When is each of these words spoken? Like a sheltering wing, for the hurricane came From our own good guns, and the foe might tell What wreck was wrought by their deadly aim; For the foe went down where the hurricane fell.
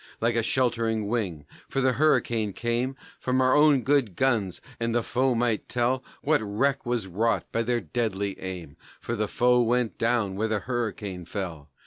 Like 0.19 0.33
a 0.35 0.41
sheltering 0.41 1.07
wing, 1.07 1.45
for 1.67 1.79
the 1.79 1.91
hurricane 1.91 2.53
came 2.53 2.95
From 3.19 3.39
our 3.39 3.53
own 3.55 3.83
good 3.83 4.15
guns, 4.15 4.59
and 4.79 4.95
the 4.95 5.03
foe 5.03 5.35
might 5.35 5.69
tell 5.69 6.03
What 6.23 6.41
wreck 6.41 6.87
was 6.87 7.05
wrought 7.05 7.45
by 7.51 7.61
their 7.61 7.81
deadly 7.81 8.39
aim; 8.39 8.77
For 8.99 9.15
the 9.15 9.27
foe 9.27 9.61
went 9.61 9.99
down 9.99 10.33
where 10.35 10.47
the 10.47 10.61
hurricane 10.61 11.25
fell. 11.25 11.69